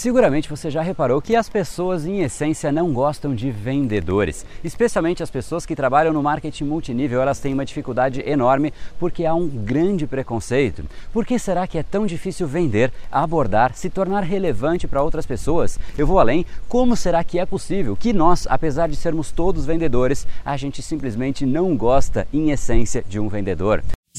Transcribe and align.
Seguramente 0.00 0.48
você 0.48 0.70
já 0.70 0.80
reparou 0.80 1.20
que 1.20 1.36
as 1.36 1.50
pessoas, 1.50 2.06
em 2.06 2.22
essência, 2.22 2.72
não 2.72 2.90
gostam 2.90 3.34
de 3.34 3.50
vendedores, 3.50 4.46
especialmente 4.64 5.22
as 5.22 5.30
pessoas 5.30 5.66
que 5.66 5.76
trabalham 5.76 6.10
no 6.10 6.22
marketing 6.22 6.64
multinível. 6.64 7.20
Elas 7.20 7.38
têm 7.38 7.52
uma 7.52 7.66
dificuldade 7.66 8.22
enorme 8.26 8.72
porque 8.98 9.26
há 9.26 9.34
um 9.34 9.46
grande 9.46 10.06
preconceito. 10.06 10.86
Por 11.12 11.26
que 11.26 11.38
será 11.38 11.66
que 11.66 11.76
é 11.76 11.82
tão 11.82 12.06
difícil 12.06 12.46
vender, 12.46 12.90
abordar, 13.12 13.74
se 13.74 13.90
tornar 13.90 14.22
relevante 14.22 14.88
para 14.88 15.02
outras 15.02 15.26
pessoas? 15.26 15.78
Eu 15.98 16.06
vou 16.06 16.18
além. 16.18 16.46
Como 16.66 16.96
será 16.96 17.22
que 17.22 17.38
é 17.38 17.44
possível 17.44 17.94
que 17.94 18.14
nós, 18.14 18.46
apesar 18.48 18.88
de 18.88 18.96
sermos 18.96 19.30
todos 19.30 19.66
vendedores, 19.66 20.26
a 20.42 20.56
gente 20.56 20.80
simplesmente 20.80 21.44
não 21.44 21.76
gosta, 21.76 22.26
em 22.32 22.52
essência, 22.52 23.04
de 23.06 23.20
um 23.20 23.28
vendedor? 23.28 23.84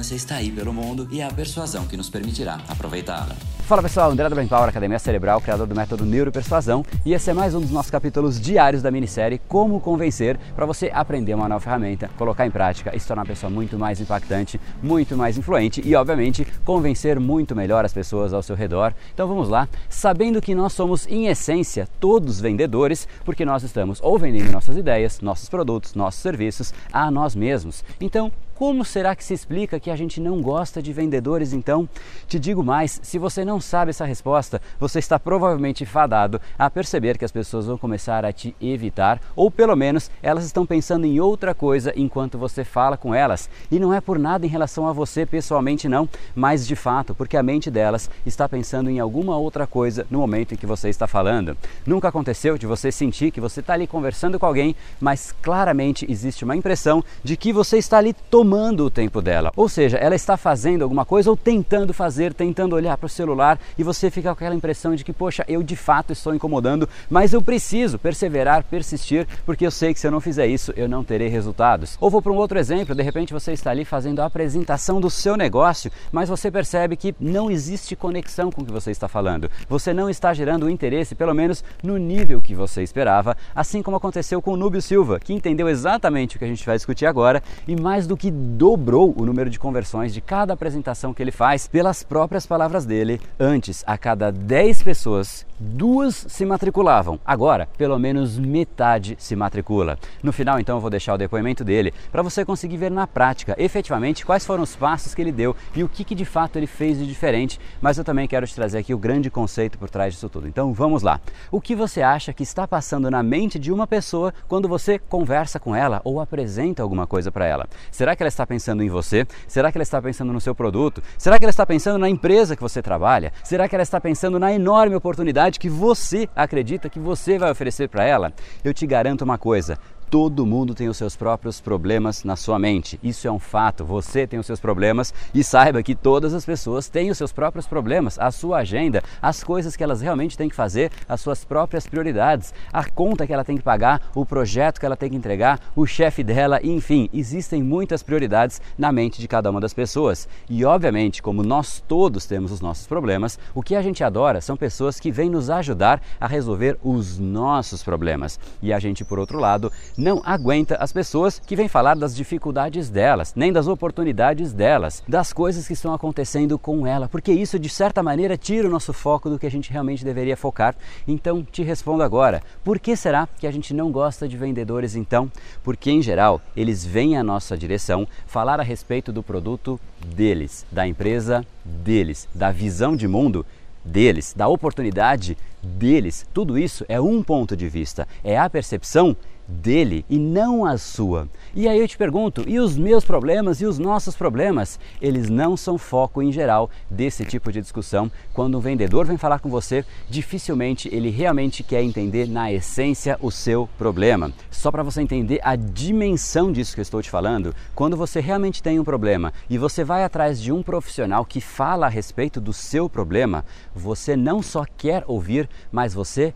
está 0.00 0.36
aí 0.36 0.50
pelo 0.50 0.72
mundo 0.72 1.08
e 1.10 1.20
é 1.20 1.24
a 1.24 1.32
persuasão 1.32 1.86
que 1.86 1.96
nos 1.96 2.08
permitirá 2.08 2.60
aproveitá-la. 2.68 3.36
Fala 3.66 3.82
pessoal, 3.82 4.12
André 4.12 4.28
da 4.28 4.34
Brain 4.34 4.46
Power, 4.46 4.68
Academia 4.68 4.96
Cerebral, 4.96 5.40
criador 5.40 5.66
do 5.66 5.74
método 5.74 6.04
Neuropersuasão, 6.04 6.84
e 7.04 7.12
esse 7.12 7.30
é 7.30 7.34
mais 7.34 7.52
um 7.52 7.60
dos 7.60 7.72
nossos 7.72 7.90
capítulos 7.90 8.40
diários 8.40 8.80
da 8.80 8.92
minissérie 8.92 9.40
Como 9.48 9.80
Convencer, 9.80 10.38
para 10.54 10.64
você 10.64 10.88
aprender 10.94 11.34
uma 11.34 11.48
nova 11.48 11.60
ferramenta, 11.60 12.08
colocar 12.16 12.46
em 12.46 12.50
prática 12.50 12.94
e 12.94 13.00
se 13.00 13.08
tornar 13.08 13.22
uma 13.22 13.26
pessoa 13.26 13.50
muito 13.50 13.76
mais 13.76 14.00
impactante, 14.00 14.60
muito 14.80 15.16
mais 15.16 15.36
influente 15.36 15.82
e, 15.84 15.96
obviamente, 15.96 16.46
convencer 16.64 17.18
muito 17.18 17.56
melhor 17.56 17.84
as 17.84 17.92
pessoas 17.92 18.32
ao 18.32 18.40
seu 18.40 18.54
redor. 18.54 18.94
Então 19.12 19.26
vamos 19.26 19.48
lá, 19.48 19.68
sabendo 19.88 20.40
que 20.40 20.54
nós 20.54 20.72
somos, 20.72 21.04
em 21.08 21.26
essência, 21.26 21.88
todos 21.98 22.40
vendedores, 22.40 23.08
porque 23.24 23.44
nós 23.44 23.64
estamos 23.64 23.98
ou 24.00 24.16
vendendo 24.16 24.52
nossas 24.52 24.76
ideias, 24.76 25.20
nossos 25.20 25.48
produtos, 25.48 25.96
nossos 25.96 26.20
serviços 26.20 26.72
a 26.92 27.10
nós 27.10 27.34
mesmos. 27.34 27.82
Então, 28.00 28.30
como 28.56 28.86
será 28.86 29.14
que 29.14 29.22
se 29.22 29.34
explica 29.34 29.78
que 29.78 29.90
a 29.90 29.96
gente 29.96 30.18
não 30.18 30.40
gosta 30.40 30.80
de 30.80 30.90
vendedores 30.90 31.52
então? 31.52 31.86
Te 32.26 32.38
digo 32.38 32.64
mais, 32.64 32.98
se 33.02 33.18
você 33.18 33.44
não 33.44 33.60
sabe 33.60 33.90
essa 33.90 34.06
resposta, 34.06 34.62
você 34.80 34.98
está 34.98 35.20
provavelmente 35.20 35.84
fadado 35.84 36.40
a 36.58 36.70
perceber 36.70 37.18
que 37.18 37.24
as 37.24 37.30
pessoas 37.30 37.66
vão 37.66 37.76
começar 37.76 38.24
a 38.24 38.32
te 38.32 38.56
evitar, 38.58 39.20
ou 39.36 39.50
pelo 39.50 39.76
menos 39.76 40.10
elas 40.22 40.46
estão 40.46 40.64
pensando 40.64 41.04
em 41.04 41.20
outra 41.20 41.54
coisa 41.54 41.92
enquanto 41.94 42.38
você 42.38 42.64
fala 42.64 42.96
com 42.96 43.14
elas. 43.14 43.50
E 43.70 43.78
não 43.78 43.92
é 43.92 44.00
por 44.00 44.18
nada 44.18 44.46
em 44.46 44.48
relação 44.48 44.88
a 44.88 44.92
você 44.92 45.26
pessoalmente 45.26 45.86
não, 45.86 46.08
mas 46.34 46.66
de 46.66 46.74
fato, 46.74 47.14
porque 47.14 47.36
a 47.36 47.42
mente 47.42 47.70
delas 47.70 48.10
está 48.24 48.48
pensando 48.48 48.88
em 48.88 48.98
alguma 48.98 49.36
outra 49.36 49.66
coisa 49.66 50.06
no 50.10 50.20
momento 50.20 50.54
em 50.54 50.56
que 50.56 50.64
você 50.64 50.88
está 50.88 51.06
falando. 51.06 51.54
Nunca 51.84 52.08
aconteceu 52.08 52.56
de 52.56 52.66
você 52.66 52.90
sentir 52.90 53.30
que 53.30 53.40
você 53.40 53.60
está 53.60 53.74
ali 53.74 53.86
conversando 53.86 54.38
com 54.38 54.46
alguém, 54.46 54.74
mas 54.98 55.34
claramente 55.42 56.10
existe 56.10 56.42
uma 56.42 56.56
impressão 56.56 57.04
de 57.22 57.36
que 57.36 57.52
você 57.52 57.76
está 57.76 57.98
ali 57.98 58.14
tomando 58.14 58.45
tomando 58.46 58.84
o 58.84 58.90
tempo 58.90 59.20
dela. 59.20 59.52
Ou 59.56 59.68
seja, 59.68 59.96
ela 59.96 60.14
está 60.14 60.36
fazendo 60.36 60.82
alguma 60.82 61.04
coisa 61.04 61.28
ou 61.28 61.36
tentando 61.36 61.92
fazer, 61.92 62.32
tentando 62.32 62.76
olhar 62.76 62.96
para 62.96 63.06
o 63.06 63.08
celular 63.08 63.58
e 63.76 63.82
você 63.82 64.08
fica 64.08 64.28
com 64.28 64.34
aquela 64.34 64.54
impressão 64.54 64.94
de 64.94 65.02
que, 65.02 65.12
poxa, 65.12 65.44
eu 65.48 65.64
de 65.64 65.74
fato 65.74 66.12
estou 66.12 66.32
incomodando, 66.32 66.88
mas 67.10 67.32
eu 67.32 67.42
preciso 67.42 67.98
perseverar, 67.98 68.62
persistir, 68.62 69.26
porque 69.44 69.66
eu 69.66 69.70
sei 69.72 69.92
que 69.92 69.98
se 69.98 70.06
eu 70.06 70.12
não 70.12 70.20
fizer 70.20 70.46
isso, 70.46 70.72
eu 70.76 70.88
não 70.88 71.02
terei 71.02 71.26
resultados. 71.26 71.96
Ou 72.00 72.08
vou 72.08 72.22
para 72.22 72.30
um 72.30 72.36
outro 72.36 72.56
exemplo, 72.56 72.94
de 72.94 73.02
repente 73.02 73.32
você 73.32 73.52
está 73.52 73.72
ali 73.72 73.84
fazendo 73.84 74.20
a 74.20 74.26
apresentação 74.26 75.00
do 75.00 75.10
seu 75.10 75.36
negócio, 75.36 75.90
mas 76.12 76.28
você 76.28 76.48
percebe 76.48 76.94
que 76.94 77.16
não 77.18 77.50
existe 77.50 77.96
conexão 77.96 78.52
com 78.52 78.62
o 78.62 78.64
que 78.64 78.72
você 78.72 78.92
está 78.92 79.08
falando. 79.08 79.50
Você 79.68 79.92
não 79.92 80.08
está 80.08 80.32
gerando 80.32 80.66
o 80.66 80.70
interesse, 80.70 81.16
pelo 81.16 81.34
menos 81.34 81.64
no 81.82 81.96
nível 81.96 82.40
que 82.40 82.54
você 82.54 82.80
esperava, 82.84 83.36
assim 83.52 83.82
como 83.82 83.96
aconteceu 83.96 84.40
com 84.40 84.52
o 84.52 84.56
Núbio 84.56 84.80
Silva, 84.80 85.18
que 85.18 85.32
entendeu 85.32 85.68
exatamente 85.68 86.36
o 86.36 86.38
que 86.38 86.44
a 86.44 86.48
gente 86.48 86.64
vai 86.64 86.76
discutir 86.76 87.06
agora 87.06 87.42
e 87.66 87.74
mais 87.74 88.06
do 88.06 88.16
que 88.16 88.35
dobrou 88.36 89.14
o 89.16 89.24
número 89.24 89.48
de 89.48 89.58
conversões 89.58 90.12
de 90.12 90.20
cada 90.20 90.52
apresentação 90.52 91.14
que 91.14 91.22
ele 91.22 91.32
faz 91.32 91.66
pelas 91.66 92.02
próprias 92.02 92.46
palavras 92.46 92.84
dele. 92.84 93.20
Antes, 93.40 93.82
a 93.86 93.96
cada 93.96 94.30
10 94.30 94.82
pessoas, 94.82 95.46
duas 95.58 96.14
se 96.28 96.44
matriculavam. 96.44 97.18
Agora, 97.24 97.68
pelo 97.78 97.98
menos 97.98 98.38
metade 98.38 99.16
se 99.18 99.34
matricula. 99.34 99.98
No 100.22 100.32
final, 100.32 100.60
então, 100.60 100.76
eu 100.76 100.80
vou 100.80 100.90
deixar 100.90 101.14
o 101.14 101.18
depoimento 101.18 101.64
dele 101.64 101.92
para 102.12 102.22
você 102.22 102.44
conseguir 102.44 102.76
ver 102.76 102.90
na 102.90 103.06
prática, 103.06 103.54
efetivamente, 103.58 104.24
quais 104.24 104.44
foram 104.44 104.62
os 104.62 104.76
passos 104.76 105.14
que 105.14 105.22
ele 105.22 105.32
deu 105.32 105.56
e 105.74 105.82
o 105.82 105.88
que, 105.88 106.04
que 106.04 106.14
de 106.14 106.24
fato 106.24 106.56
ele 106.56 106.66
fez 106.66 106.98
de 106.98 107.06
diferente. 107.06 107.58
Mas 107.80 107.98
eu 107.98 108.04
também 108.04 108.28
quero 108.28 108.46
te 108.46 108.54
trazer 108.54 108.78
aqui 108.78 108.92
o 108.92 108.98
grande 108.98 109.30
conceito 109.30 109.78
por 109.78 109.88
trás 109.88 110.14
disso 110.14 110.28
tudo. 110.28 110.46
Então, 110.46 110.72
vamos 110.72 111.02
lá. 111.02 111.20
O 111.50 111.60
que 111.60 111.74
você 111.74 112.02
acha 112.02 112.32
que 112.32 112.42
está 112.42 112.66
passando 112.68 113.10
na 113.10 113.22
mente 113.22 113.58
de 113.58 113.72
uma 113.72 113.86
pessoa 113.86 114.32
quando 114.48 114.68
você 114.68 114.98
conversa 114.98 115.58
com 115.58 115.74
ela 115.74 116.00
ou 116.04 116.20
apresenta 116.20 116.82
alguma 116.82 117.06
coisa 117.06 117.32
para 117.32 117.46
ela? 117.46 117.66
Será 117.90 118.14
que 118.14 118.22
ela 118.22 118.28
está 118.28 118.46
pensando 118.46 118.82
em 118.82 118.88
você? 118.88 119.26
Será 119.48 119.72
que 119.72 119.78
ela 119.78 119.82
está 119.82 120.00
pensando 120.00 120.32
no 120.32 120.40
seu 120.40 120.54
produto? 120.54 121.02
Será 121.16 121.38
que 121.38 121.44
ela 121.44 121.50
está 121.50 121.64
pensando 121.64 121.98
na 121.98 122.08
empresa 122.08 122.56
que 122.56 122.62
você 122.62 122.82
trabalha? 122.82 123.32
Será 123.42 123.68
que 123.68 123.74
ela 123.74 123.82
está 123.82 124.00
pensando 124.00 124.38
na 124.38 124.52
enorme 124.52 124.94
oportunidade 124.94 125.45
que 125.50 125.68
você 125.68 126.28
acredita 126.34 126.88
que 126.88 126.98
você 126.98 127.38
vai 127.38 127.50
oferecer 127.50 127.88
para 127.88 128.04
ela? 128.04 128.32
Eu 128.64 128.74
te 128.74 128.86
garanto 128.86 129.22
uma 129.22 129.38
coisa: 129.38 129.78
Todo 130.08 130.46
mundo 130.46 130.72
tem 130.72 130.88
os 130.88 130.96
seus 130.96 131.16
próprios 131.16 131.60
problemas 131.60 132.22
na 132.22 132.36
sua 132.36 132.60
mente. 132.60 132.98
Isso 133.02 133.26
é 133.26 133.32
um 133.32 133.40
fato. 133.40 133.84
Você 133.84 134.24
tem 134.24 134.38
os 134.38 134.46
seus 134.46 134.60
problemas 134.60 135.12
e 135.34 135.42
saiba 135.42 135.82
que 135.82 135.96
todas 135.96 136.32
as 136.32 136.44
pessoas 136.44 136.88
têm 136.88 137.10
os 137.10 137.18
seus 137.18 137.32
próprios 137.32 137.66
problemas, 137.66 138.16
a 138.16 138.30
sua 138.30 138.58
agenda, 138.58 139.02
as 139.20 139.42
coisas 139.42 139.74
que 139.74 139.82
elas 139.82 140.00
realmente 140.00 140.36
têm 140.36 140.48
que 140.48 140.54
fazer, 140.54 140.92
as 141.08 141.20
suas 141.20 141.44
próprias 141.44 141.88
prioridades, 141.88 142.54
a 142.72 142.84
conta 142.84 143.26
que 143.26 143.32
ela 143.32 143.44
tem 143.44 143.56
que 143.56 143.64
pagar, 143.64 144.00
o 144.14 144.24
projeto 144.24 144.78
que 144.78 144.86
ela 144.86 144.96
tem 144.96 145.10
que 145.10 145.16
entregar, 145.16 145.60
o 145.74 145.86
chefe 145.86 146.22
dela, 146.22 146.60
enfim, 146.62 147.10
existem 147.12 147.60
muitas 147.60 148.02
prioridades 148.02 148.60
na 148.78 148.92
mente 148.92 149.20
de 149.20 149.26
cada 149.26 149.50
uma 149.50 149.60
das 149.60 149.74
pessoas. 149.74 150.28
E 150.48 150.64
obviamente, 150.64 151.20
como 151.20 151.42
nós 151.42 151.82
todos 151.86 152.26
temos 152.26 152.52
os 152.52 152.60
nossos 152.60 152.86
problemas, 152.86 153.40
o 153.52 153.62
que 153.62 153.74
a 153.74 153.82
gente 153.82 154.04
adora 154.04 154.40
são 154.40 154.56
pessoas 154.56 155.00
que 155.00 155.10
vêm 155.10 155.28
nos 155.28 155.50
ajudar 155.50 156.00
a 156.20 156.28
resolver 156.28 156.78
os 156.82 157.18
nossos 157.18 157.82
problemas. 157.82 158.38
E 158.62 158.72
a 158.72 158.78
gente, 158.78 159.04
por 159.04 159.18
outro 159.18 159.40
lado, 159.40 159.72
não 159.96 160.20
aguenta 160.24 160.76
as 160.76 160.92
pessoas 160.92 161.40
que 161.44 161.56
vêm 161.56 161.68
falar 161.68 161.96
das 161.96 162.14
dificuldades 162.14 162.90
delas, 162.90 163.32
nem 163.34 163.52
das 163.52 163.66
oportunidades 163.66 164.52
delas, 164.52 165.02
das 165.08 165.32
coisas 165.32 165.66
que 165.66 165.72
estão 165.72 165.94
acontecendo 165.94 166.58
com 166.58 166.86
ela, 166.86 167.08
porque 167.08 167.32
isso 167.32 167.58
de 167.58 167.68
certa 167.68 168.02
maneira 168.02 168.36
tira 168.36 168.68
o 168.68 168.70
nosso 168.70 168.92
foco 168.92 169.30
do 169.30 169.38
que 169.38 169.46
a 169.46 169.50
gente 169.50 169.72
realmente 169.72 170.04
deveria 170.04 170.36
focar. 170.36 170.74
Então 171.06 171.42
te 171.42 171.62
respondo 171.62 172.02
agora: 172.02 172.42
por 172.62 172.78
que 172.78 172.96
será 172.96 173.28
que 173.38 173.46
a 173.46 173.50
gente 173.50 173.72
não 173.72 173.90
gosta 173.90 174.28
de 174.28 174.36
vendedores 174.36 174.94
então? 174.94 175.30
Porque 175.62 175.90
em 175.90 176.02
geral 176.02 176.40
eles 176.56 176.84
vêm 176.84 177.16
à 177.16 177.22
nossa 177.22 177.56
direção 177.56 178.06
falar 178.26 178.60
a 178.60 178.62
respeito 178.62 179.12
do 179.12 179.22
produto 179.22 179.80
deles, 180.04 180.66
da 180.70 180.86
empresa 180.86 181.44
deles, 181.64 182.28
da 182.34 182.50
visão 182.50 182.94
de 182.94 183.08
mundo 183.08 183.44
deles, 183.84 184.34
da 184.36 184.48
oportunidade 184.48 185.38
deles. 185.62 186.26
Tudo 186.34 186.58
isso 186.58 186.84
é 186.88 187.00
um 187.00 187.22
ponto 187.22 187.56
de 187.56 187.68
vista, 187.68 188.06
é 188.22 188.38
a 188.38 188.50
percepção 188.50 189.16
dele 189.46 190.04
e 190.08 190.18
não 190.18 190.64
a 190.64 190.76
sua. 190.78 191.28
E 191.54 191.68
aí 191.68 191.78
eu 191.78 191.88
te 191.88 191.96
pergunto, 191.96 192.44
e 192.46 192.58
os 192.58 192.76
meus 192.76 193.04
problemas 193.04 193.60
e 193.60 193.66
os 193.66 193.78
nossos 193.78 194.16
problemas? 194.16 194.78
Eles 195.00 195.28
não 195.28 195.56
são 195.56 195.78
foco 195.78 196.22
em 196.22 196.32
geral 196.32 196.70
desse 196.90 197.24
tipo 197.24 197.52
de 197.52 197.60
discussão. 197.60 198.10
Quando 198.32 198.58
um 198.58 198.60
vendedor 198.60 199.06
vem 199.06 199.16
falar 199.16 199.38
com 199.38 199.48
você, 199.48 199.84
dificilmente 200.08 200.88
ele 200.92 201.10
realmente 201.10 201.62
quer 201.62 201.82
entender 201.82 202.28
na 202.28 202.52
essência 202.52 203.18
o 203.20 203.30
seu 203.30 203.68
problema. 203.78 204.32
Só 204.50 204.70
para 204.70 204.82
você 204.82 205.00
entender 205.00 205.40
a 205.42 205.56
dimensão 205.56 206.52
disso 206.52 206.74
que 206.74 206.80
eu 206.80 206.82
estou 206.82 207.02
te 207.02 207.10
falando, 207.10 207.54
quando 207.74 207.96
você 207.96 208.20
realmente 208.20 208.62
tem 208.62 208.80
um 208.80 208.84
problema 208.84 209.32
e 209.48 209.58
você 209.58 209.84
vai 209.84 210.04
atrás 210.04 210.40
de 210.40 210.52
um 210.52 210.62
profissional 210.62 211.24
que 211.24 211.40
fala 211.40 211.86
a 211.86 211.90
respeito 211.90 212.40
do 212.40 212.52
seu 212.52 212.88
problema, 212.88 213.44
você 213.74 214.16
não 214.16 214.42
só 214.42 214.64
quer 214.76 215.04
ouvir, 215.06 215.48
mas 215.70 215.94
você 215.94 216.34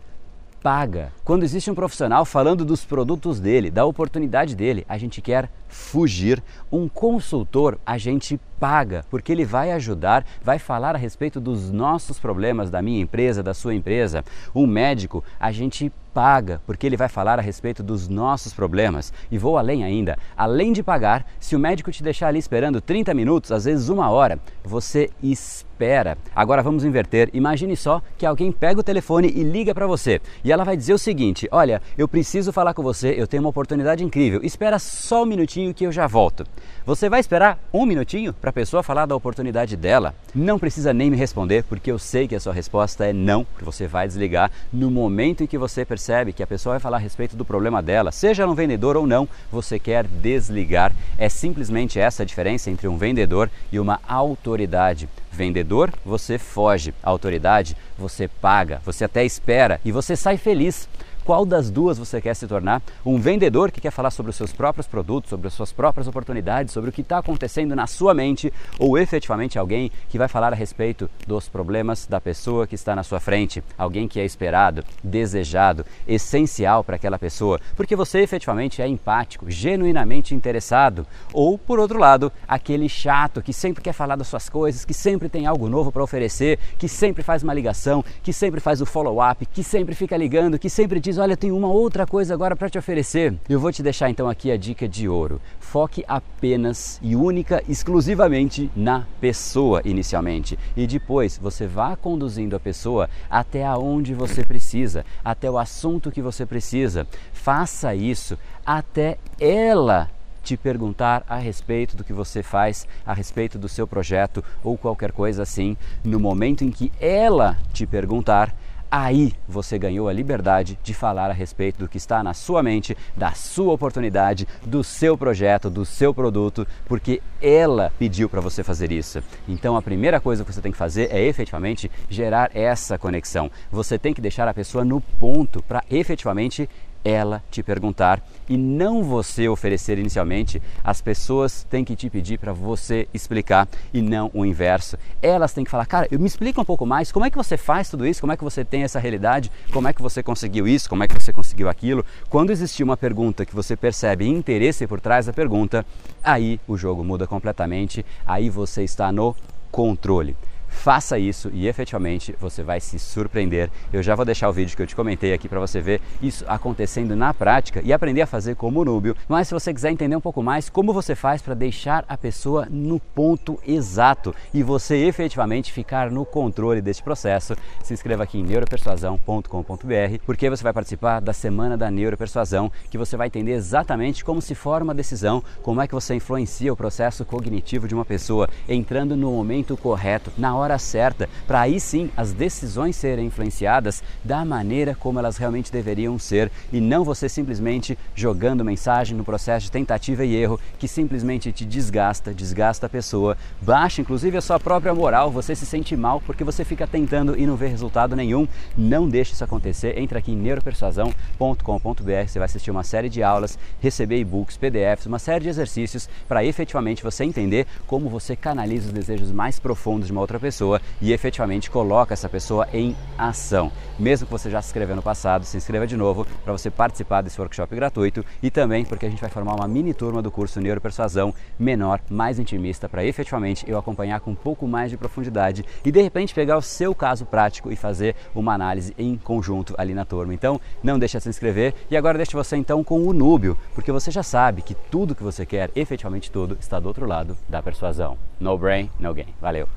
paga. 0.61 1.11
Quando 1.25 1.43
existe 1.43 1.71
um 1.71 1.75
profissional 1.75 2.23
falando 2.23 2.63
dos 2.63 2.85
produtos 2.85 3.39
dele, 3.39 3.71
da 3.71 3.85
oportunidade 3.85 4.55
dele, 4.55 4.85
a 4.87 4.97
gente 4.97 5.21
quer 5.21 5.49
fugir. 5.67 6.41
Um 6.71 6.87
consultor, 6.87 7.79
a 7.85 7.97
gente 7.97 8.39
paga, 8.61 9.03
porque 9.09 9.31
ele 9.31 9.43
vai 9.43 9.71
ajudar, 9.71 10.23
vai 10.43 10.59
falar 10.59 10.93
a 10.93 10.99
respeito 10.99 11.41
dos 11.41 11.71
nossos 11.71 12.19
problemas, 12.19 12.69
da 12.69 12.79
minha 12.79 13.01
empresa, 13.01 13.41
da 13.41 13.55
sua 13.55 13.73
empresa. 13.73 14.23
Um 14.53 14.67
médico, 14.67 15.23
a 15.39 15.51
gente 15.51 15.91
paga, 16.13 16.61
porque 16.65 16.85
ele 16.85 16.97
vai 16.97 17.09
falar 17.09 17.39
a 17.39 17.41
respeito 17.41 17.81
dos 17.81 18.07
nossos 18.07 18.53
problemas. 18.53 19.13
E 19.31 19.37
vou 19.37 19.57
além 19.57 19.83
ainda, 19.83 20.17
além 20.35 20.71
de 20.73 20.83
pagar, 20.83 21.25
se 21.39 21.55
o 21.55 21.59
médico 21.59 21.91
te 21.91 22.03
deixar 22.03 22.27
ali 22.27 22.39
esperando 22.39 22.81
30 22.81 23.13
minutos, 23.13 23.51
às 23.51 23.65
vezes 23.65 23.89
uma 23.89 24.09
hora, 24.09 24.39
você 24.63 25.09
espera. 25.23 26.17
Agora 26.35 26.61
vamos 26.61 26.83
inverter. 26.83 27.29
Imagine 27.33 27.75
só 27.75 28.01
que 28.17 28.25
alguém 28.25 28.51
pega 28.51 28.79
o 28.79 28.83
telefone 28.83 29.31
e 29.33 29.43
liga 29.43 29.73
para 29.73 29.87
você. 29.87 30.21
E 30.43 30.51
ela 30.51 30.63
vai 30.63 30.77
dizer 30.77 30.93
o 30.93 30.99
seguinte: 30.99 31.47
Olha, 31.51 31.81
eu 31.97 32.07
preciso 32.07 32.53
falar 32.53 32.73
com 32.73 32.83
você, 32.83 33.15
eu 33.17 33.27
tenho 33.27 33.41
uma 33.41 33.49
oportunidade 33.49 34.03
incrível. 34.03 34.41
Espera 34.43 34.77
só 34.77 35.23
um 35.23 35.25
minutinho 35.25 35.73
que 35.73 35.85
eu 35.85 35.91
já 35.91 36.07
volto. 36.07 36.45
Você 36.85 37.09
vai 37.09 37.19
esperar 37.19 37.57
um 37.73 37.85
minutinho 37.85 38.33
para 38.33 38.50
a 38.51 38.53
pessoa 38.53 38.83
falar 38.83 39.05
da 39.05 39.15
oportunidade 39.15 39.75
dela? 39.75 40.13
Não 40.35 40.59
precisa 40.59 40.93
nem 40.93 41.09
me 41.09 41.17
responder, 41.17 41.63
porque 41.63 41.91
eu 41.91 41.97
sei 41.97 42.27
que 42.27 42.35
a 42.35 42.39
sua 42.39 42.53
resposta 42.53 43.05
é 43.05 43.13
não, 43.13 43.45
que 43.57 43.63
você 43.63 43.87
vai 43.87 44.07
desligar 44.07 44.51
no 44.71 44.91
momento 44.91 45.43
em 45.43 45.47
que 45.47 45.57
você 45.57 45.85
percebe 45.85 46.01
percebe 46.11 46.33
que 46.33 46.43
a 46.43 46.47
pessoa 46.47 46.73
vai 46.73 46.79
falar 46.79 46.97
a 46.97 46.99
respeito 46.99 47.35
do 47.35 47.45
problema 47.45 47.81
dela, 47.81 48.11
seja 48.11 48.45
um 48.45 48.53
vendedor 48.53 48.97
ou 48.97 49.07
não, 49.07 49.29
você 49.51 49.79
quer 49.79 50.05
desligar. 50.05 50.91
É 51.17 51.29
simplesmente 51.29 51.99
essa 51.99 52.23
a 52.23 52.25
diferença 52.25 52.69
entre 52.69 52.87
um 52.87 52.97
vendedor 52.97 53.49
e 53.71 53.79
uma 53.79 53.99
autoridade. 54.07 55.07
Vendedor, 55.31 55.93
você 56.05 56.37
foge. 56.37 56.93
Autoridade, 57.01 57.77
você 57.97 58.27
paga, 58.27 58.81
você 58.85 59.05
até 59.05 59.23
espera 59.23 59.79
e 59.85 59.91
você 59.91 60.15
sai 60.15 60.37
feliz. 60.37 60.89
Qual 61.23 61.45
das 61.45 61.69
duas 61.69 61.99
você 61.99 62.19
quer 62.19 62.33
se 62.33 62.47
tornar? 62.47 62.81
Um 63.05 63.19
vendedor 63.19 63.69
que 63.71 63.79
quer 63.79 63.91
falar 63.91 64.09
sobre 64.09 64.31
os 64.31 64.35
seus 64.35 64.51
próprios 64.51 64.87
produtos, 64.87 65.29
sobre 65.29 65.47
as 65.47 65.53
suas 65.53 65.71
próprias 65.71 66.07
oportunidades, 66.07 66.73
sobre 66.73 66.89
o 66.89 66.93
que 66.93 67.01
está 67.01 67.19
acontecendo 67.19 67.75
na 67.75 67.85
sua 67.85 68.11
mente, 68.11 68.51
ou 68.79 68.97
efetivamente 68.97 69.59
alguém 69.59 69.91
que 70.09 70.17
vai 70.17 70.27
falar 70.27 70.51
a 70.51 70.55
respeito 70.55 71.07
dos 71.27 71.47
problemas 71.47 72.07
da 72.07 72.19
pessoa 72.19 72.65
que 72.65 72.73
está 72.73 72.95
na 72.95 73.03
sua 73.03 73.19
frente? 73.19 73.63
Alguém 73.77 74.07
que 74.07 74.19
é 74.19 74.25
esperado, 74.25 74.83
desejado, 75.03 75.85
essencial 76.07 76.83
para 76.83 76.95
aquela 76.95 77.19
pessoa, 77.19 77.59
porque 77.75 77.95
você 77.95 78.21
efetivamente 78.21 78.81
é 78.81 78.87
empático, 78.87 79.49
genuinamente 79.49 80.33
interessado. 80.33 81.05
Ou, 81.31 81.55
por 81.55 81.79
outro 81.79 81.99
lado, 81.99 82.31
aquele 82.47 82.89
chato 82.89 83.43
que 83.43 83.53
sempre 83.53 83.83
quer 83.83 83.93
falar 83.93 84.15
das 84.15 84.27
suas 84.27 84.49
coisas, 84.49 84.83
que 84.83 84.93
sempre 84.93 85.29
tem 85.29 85.45
algo 85.45 85.69
novo 85.69 85.91
para 85.91 86.03
oferecer, 86.03 86.57
que 86.79 86.87
sempre 86.87 87.21
faz 87.21 87.43
uma 87.43 87.53
ligação, 87.53 88.03
que 88.23 88.33
sempre 88.33 88.59
faz 88.59 88.81
o 88.81 88.87
follow-up, 88.87 89.45
que 89.45 89.63
sempre 89.63 89.93
fica 89.93 90.17
ligando, 90.17 90.57
que 90.57 90.69
sempre 90.69 90.99
diz 90.99 91.10
diz: 91.11 91.17
Olha, 91.17 91.35
tenho 91.35 91.57
uma 91.57 91.67
outra 91.67 92.07
coisa 92.07 92.33
agora 92.33 92.55
para 92.55 92.69
te 92.69 92.77
oferecer. 92.77 93.35
Eu 93.49 93.59
vou 93.59 93.71
te 93.71 93.83
deixar 93.83 94.09
então 94.09 94.29
aqui 94.29 94.49
a 94.49 94.57
dica 94.57 94.87
de 94.87 95.09
ouro. 95.09 95.41
Foque 95.59 96.05
apenas 96.07 96.99
e 97.01 97.15
única, 97.15 97.61
exclusivamente 97.67 98.71
na 98.75 99.05
pessoa 99.19 99.81
inicialmente. 99.83 100.57
E 100.75 100.87
depois 100.87 101.37
você 101.37 101.67
vá 101.67 101.95
conduzindo 101.95 102.55
a 102.55 102.59
pessoa 102.59 103.09
até 103.29 103.65
aonde 103.65 104.13
você 104.13 104.43
precisa, 104.43 105.05
até 105.23 105.51
o 105.51 105.57
assunto 105.57 106.11
que 106.11 106.21
você 106.21 106.45
precisa. 106.45 107.05
Faça 107.33 107.93
isso 107.93 108.37
até 108.65 109.17
ela 109.39 110.09
te 110.43 110.57
perguntar 110.57 111.23
a 111.29 111.35
respeito 111.35 111.95
do 111.95 112.03
que 112.03 112.13
você 112.13 112.41
faz, 112.41 112.87
a 113.05 113.13
respeito 113.13 113.59
do 113.59 113.69
seu 113.69 113.85
projeto 113.85 114.43
ou 114.63 114.77
qualquer 114.77 115.11
coisa 115.11 115.43
assim. 115.43 115.77
No 116.03 116.19
momento 116.19 116.63
em 116.63 116.71
que 116.71 116.91
ela 116.99 117.57
te 117.73 117.85
perguntar, 117.85 118.55
aí 118.91 119.33
você 119.47 119.79
ganhou 119.79 120.09
a 120.09 120.13
liberdade 120.13 120.77
de 120.83 120.93
falar 120.93 121.29
a 121.29 121.33
respeito 121.33 121.79
do 121.79 121.87
que 121.87 121.97
está 121.97 122.21
na 122.21 122.33
sua 122.33 122.61
mente, 122.61 122.95
da 123.15 123.31
sua 123.31 123.73
oportunidade, 123.73 124.45
do 124.65 124.83
seu 124.83 125.17
projeto, 125.17 125.69
do 125.69 125.85
seu 125.85 126.13
produto, 126.13 126.67
porque 126.85 127.21
ela 127.41 127.93
pediu 127.97 128.27
para 128.27 128.41
você 128.41 128.63
fazer 128.63 128.91
isso. 128.91 129.23
Então 129.47 129.77
a 129.77 129.81
primeira 129.81 130.19
coisa 130.19 130.43
que 130.43 130.51
você 130.51 130.61
tem 130.61 130.73
que 130.73 130.77
fazer 130.77 131.09
é 131.09 131.25
efetivamente 131.25 131.89
gerar 132.09 132.51
essa 132.53 132.97
conexão. 132.97 133.49
Você 133.71 133.97
tem 133.97 134.13
que 134.13 134.19
deixar 134.19 134.47
a 134.47 134.53
pessoa 134.53 134.83
no 134.83 134.99
ponto 134.99 135.63
para 135.63 135.83
efetivamente 135.89 136.69
ela 137.03 137.43
te 137.49 137.63
perguntar 137.63 138.21
e 138.47 138.57
não 138.57 139.03
você 139.03 139.47
oferecer 139.47 139.97
inicialmente, 139.97 140.61
as 140.83 141.01
pessoas 141.01 141.65
têm 141.69 141.85
que 141.85 141.95
te 141.95 142.09
pedir 142.09 142.37
para 142.37 142.53
você 142.53 143.07
explicar 143.13 143.67
e 143.93 144.01
não 144.01 144.29
o 144.33 144.45
inverso. 144.45 144.97
Elas 145.21 145.53
têm 145.53 145.63
que 145.63 145.71
falar, 145.71 145.85
cara, 145.85 146.07
me 146.11 146.27
explica 146.27 146.59
um 146.59 146.65
pouco 146.65 146.85
mais, 146.85 147.11
como 147.11 147.25
é 147.25 147.29
que 147.29 147.37
você 147.37 147.57
faz 147.57 147.89
tudo 147.89 148.05
isso, 148.05 148.19
como 148.19 148.33
é 148.33 148.37
que 148.37 148.43
você 148.43 148.65
tem 148.65 148.83
essa 148.83 148.99
realidade, 148.99 149.51
como 149.71 149.87
é 149.87 149.93
que 149.93 150.01
você 150.01 150.21
conseguiu 150.21 150.67
isso, 150.67 150.89
como 150.89 151.03
é 151.03 151.07
que 151.07 151.13
você 151.13 151.31
conseguiu 151.31 151.69
aquilo. 151.69 152.05
Quando 152.29 152.51
existir 152.51 152.83
uma 152.83 152.97
pergunta 152.97 153.45
que 153.45 153.55
você 153.55 153.75
percebe 153.75 154.27
interesse 154.27 154.85
por 154.85 154.99
trás 154.99 155.27
da 155.27 155.33
pergunta, 155.33 155.85
aí 156.23 156.59
o 156.67 156.77
jogo 156.77 157.03
muda 157.03 157.25
completamente, 157.25 158.05
aí 158.25 158.49
você 158.49 158.83
está 158.83 159.11
no 159.11 159.35
controle. 159.71 160.35
Faça 160.71 161.19
isso 161.19 161.51
e 161.53 161.67
efetivamente 161.67 162.35
você 162.39 162.63
vai 162.63 162.79
se 162.79 162.97
surpreender. 162.97 163.69
Eu 163.93 164.01
já 164.01 164.15
vou 164.15 164.25
deixar 164.25 164.49
o 164.49 164.53
vídeo 164.53 164.75
que 164.75 164.81
eu 164.81 164.87
te 164.87 164.95
comentei 164.95 165.31
aqui 165.31 165.47
para 165.47 165.59
você 165.59 165.79
ver 165.79 166.01
isso 166.21 166.43
acontecendo 166.47 167.15
na 167.15 167.33
prática 167.33 167.81
e 167.83 167.93
aprender 167.93 168.21
a 168.21 168.25
fazer 168.25 168.55
como 168.55 168.83
Núbio. 168.83 169.15
Mas 169.29 169.47
se 169.47 169.53
você 169.53 169.71
quiser 169.71 169.91
entender 169.91 170.15
um 170.15 170.21
pouco 170.21 170.41
mais 170.41 170.69
como 170.69 170.91
você 170.91 171.13
faz 171.13 171.41
para 171.41 171.53
deixar 171.53 172.03
a 172.07 172.17
pessoa 172.17 172.67
no 172.69 172.99
ponto 172.99 173.59
exato 173.67 174.33
e 174.51 174.63
você 174.63 174.95
efetivamente 175.05 175.71
ficar 175.71 176.09
no 176.09 176.25
controle 176.25 176.81
deste 176.81 177.03
processo, 177.03 177.55
se 177.83 177.93
inscreva 177.93 178.23
aqui 178.23 178.39
em 178.39 178.43
neuropersuasão.com.br, 178.43 180.23
porque 180.25 180.49
você 180.49 180.63
vai 180.63 180.73
participar 180.73 181.19
da 181.19 181.33
semana 181.33 181.77
da 181.77 181.91
neuropersuasão, 181.91 182.71
que 182.89 182.97
você 182.97 183.15
vai 183.15 183.27
entender 183.27 183.51
exatamente 183.51 184.23
como 184.25 184.41
se 184.41 184.55
forma 184.55 184.85
uma 184.85 184.95
decisão, 184.95 185.43
como 185.61 185.81
é 185.81 185.87
que 185.87 185.93
você 185.93 186.15
influencia 186.15 186.73
o 186.73 186.77
processo 186.77 187.23
cognitivo 187.23 187.87
de 187.87 187.93
uma 187.93 188.05
pessoa, 188.05 188.49
entrando 188.67 189.15
no 189.15 189.31
momento 189.31 189.77
correto, 189.77 190.31
na 190.37 190.55
hora 190.55 190.60
hora 190.61 190.77
certa, 190.77 191.29
para 191.47 191.61
aí 191.61 191.79
sim 191.79 192.09
as 192.15 192.33
decisões 192.33 192.95
serem 192.95 193.25
influenciadas 193.25 194.03
da 194.23 194.45
maneira 194.45 194.95
como 194.95 195.19
elas 195.19 195.37
realmente 195.37 195.71
deveriam 195.71 196.17
ser 196.17 196.51
e 196.71 196.79
não 196.79 197.03
você 197.03 197.27
simplesmente 197.27 197.97
jogando 198.15 198.63
mensagem 198.63 199.15
no 199.17 199.23
processo 199.23 199.65
de 199.65 199.71
tentativa 199.71 200.23
e 200.23 200.35
erro 200.35 200.59
que 200.79 200.87
simplesmente 200.87 201.51
te 201.51 201.65
desgasta, 201.65 202.33
desgasta 202.33 202.85
a 202.85 202.89
pessoa, 202.89 203.37
baixa 203.61 204.01
inclusive 204.01 204.37
a 204.37 204.41
sua 204.41 204.59
própria 204.59 204.93
moral, 204.93 205.31
você 205.31 205.55
se 205.55 205.65
sente 205.65 205.95
mal 205.95 206.21
porque 206.21 206.43
você 206.43 206.63
fica 206.63 206.85
tentando 206.85 207.37
e 207.37 207.45
não 207.45 207.55
vê 207.55 207.67
resultado 207.67 208.15
nenhum. 208.15 208.47
Não 208.77 209.07
deixe 209.07 209.33
isso 209.33 209.43
acontecer. 209.43 209.97
Entra 209.97 210.19
aqui 210.19 210.31
em 210.31 210.35
neuropersuasão.com.br, 210.37 212.27
você 212.27 212.39
vai 212.39 212.45
assistir 212.45 212.71
uma 212.71 212.83
série 212.83 213.09
de 213.09 213.23
aulas, 213.23 213.57
receber 213.79 214.19
e-books, 214.19 214.57
PDFs, 214.57 215.05
uma 215.05 215.19
série 215.19 215.43
de 215.43 215.49
exercícios 215.49 216.09
para 216.27 216.43
efetivamente 216.43 217.03
você 217.03 217.23
entender 217.23 217.65
como 217.87 218.09
você 218.09 218.35
canaliza 218.35 218.87
os 218.87 218.93
desejos 218.93 219.31
mais 219.31 219.59
profundos 219.59 220.07
de 220.07 220.11
uma 220.11 220.21
outra 220.21 220.39
pessoa 220.39 220.50
pessoa 220.51 220.81
e 221.01 221.13
efetivamente 221.13 221.71
coloca 221.71 222.13
essa 222.13 222.27
pessoa 222.27 222.67
em 222.73 222.93
ação. 223.17 223.71
Mesmo 223.97 224.25
que 224.27 224.31
você 224.31 224.49
já 224.49 224.61
se 224.61 224.67
inscreveu 224.67 224.95
no 224.95 225.01
passado, 225.01 225.45
se 225.45 225.55
inscreva 225.55 225.87
de 225.87 225.95
novo 225.95 226.27
para 226.43 226.51
você 226.51 226.69
participar 226.69 227.21
desse 227.21 227.39
workshop 227.39 227.73
gratuito 227.73 228.25
e 228.43 228.51
também 228.51 228.83
porque 228.83 229.05
a 229.05 229.09
gente 229.09 229.21
vai 229.21 229.29
formar 229.29 229.55
uma 229.55 229.67
mini 229.67 229.93
turma 229.93 230.21
do 230.21 230.29
curso 230.29 230.59
Neuropersuasão 230.59 231.33
menor, 231.57 232.01
mais 232.09 232.37
intimista, 232.37 232.89
para 232.89 233.05
efetivamente 233.05 233.63
eu 233.67 233.77
acompanhar 233.77 234.19
com 234.19 234.31
um 234.31 234.35
pouco 234.35 234.67
mais 234.67 234.91
de 234.91 234.97
profundidade 234.97 235.63
e 235.85 235.91
de 235.91 236.01
repente 236.01 236.33
pegar 236.33 236.57
o 236.57 236.61
seu 236.61 236.93
caso 236.93 237.25
prático 237.25 237.71
e 237.71 237.75
fazer 237.77 238.15
uma 238.35 238.53
análise 238.53 238.93
em 238.97 239.15
conjunto 239.15 239.73
ali 239.77 239.93
na 239.93 240.03
turma. 240.03 240.33
Então, 240.33 240.59
não 240.83 240.99
deixe 240.99 241.17
de 241.17 241.23
se 241.23 241.29
inscrever 241.29 241.73
e 241.89 241.95
agora 241.95 242.17
deixe 242.17 242.33
você 242.33 242.57
então 242.57 242.83
com 242.83 243.07
o 243.07 243.13
Núbio, 243.13 243.57
porque 243.73 243.91
você 243.91 244.11
já 244.11 244.23
sabe 244.23 244.61
que 244.61 244.75
tudo 244.75 245.15
que 245.15 245.23
você 245.23 245.45
quer, 245.45 245.71
efetivamente 245.75 246.29
tudo, 246.29 246.57
está 246.59 246.79
do 246.79 246.87
outro 246.87 247.05
lado 247.05 247.37
da 247.47 247.61
persuasão. 247.61 248.17
No 248.39 248.57
brain, 248.57 248.89
no 248.99 249.13
gain. 249.13 249.33
Valeu! 249.39 249.67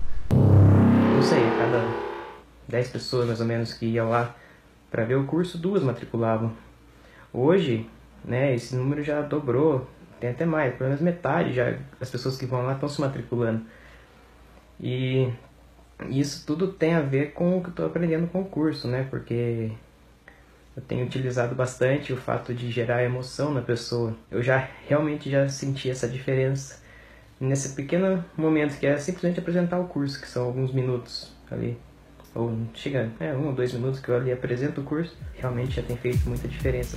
Sei, 1.25 1.43
a 1.43 1.57
cada 1.57 1.83
10 2.69 2.89
pessoas 2.91 3.27
mais 3.27 3.41
ou 3.41 3.47
menos 3.47 3.73
que 3.73 3.87
iam 3.87 4.11
lá 4.11 4.37
para 4.91 5.05
ver 5.05 5.15
o 5.15 5.25
curso, 5.25 5.57
duas 5.57 5.83
matriculavam. 5.83 6.53
Hoje, 7.33 7.89
né, 8.23 8.55
esse 8.55 8.77
número 8.77 9.03
já 9.03 9.23
dobrou, 9.23 9.89
tem 10.21 10.31
até 10.31 10.45
mais, 10.45 10.75
pelo 10.75 10.91
menos 10.91 11.03
metade 11.03 11.55
já 11.55 11.79
as 11.99 12.11
pessoas 12.11 12.37
que 12.37 12.45
vão 12.45 12.63
lá 12.63 12.75
estão 12.75 12.91
se 12.91 13.01
matriculando. 13.01 13.65
E 14.79 15.33
isso 16.11 16.47
tudo 16.47 16.69
tem 16.69 16.95
a 16.95 17.01
ver 17.01 17.33
com 17.33 17.57
o 17.57 17.63
que 17.63 17.69
eu 17.69 17.71
estou 17.71 17.87
aprendendo 17.87 18.27
com 18.27 18.43
o 18.43 18.45
curso, 18.45 18.87
né? 18.87 19.07
Porque 19.09 19.73
eu 20.77 20.83
tenho 20.83 21.07
utilizado 21.07 21.55
bastante 21.55 22.13
o 22.13 22.19
fato 22.19 22.53
de 22.53 22.71
gerar 22.71 23.03
emoção 23.03 23.51
na 23.51 23.63
pessoa. 23.63 24.15
Eu 24.31 24.43
já 24.43 24.69
realmente 24.87 25.31
já 25.31 25.49
senti 25.49 25.89
essa 25.89 26.07
diferença 26.07 26.84
nesse 27.41 27.71
pequeno 27.71 28.25
momento 28.37 28.79
que 28.79 28.87
é 28.87 28.97
simplesmente 28.97 29.41
apresentar 29.41 29.79
o 29.79 29.87
curso, 29.87 30.21
que 30.21 30.29
são 30.29 30.45
alguns 30.45 30.73
minutos 30.73 31.33
ali, 31.51 31.79
ou 32.35 32.57
chega, 32.75 33.11
é 33.21 33.33
um 33.35 33.47
ou 33.47 33.53
dois 33.53 33.73
minutos 33.73 34.01
que 34.01 34.09
eu 34.09 34.17
ali 34.17 34.33
apresento 34.33 34.81
o 34.81 34.85
curso, 34.85 35.17
realmente 35.35 35.77
já 35.77 35.83
tem 35.83 35.97
feito 35.97 36.29
muita 36.29 36.49
diferença 36.49 36.97